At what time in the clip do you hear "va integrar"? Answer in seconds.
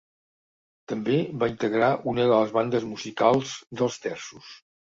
1.43-1.91